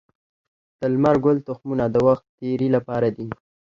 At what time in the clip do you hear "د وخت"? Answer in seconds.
1.91-2.25